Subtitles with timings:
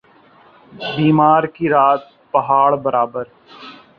[0.95, 2.01] بیمار کی رات
[2.33, 3.25] پہاڑ برابر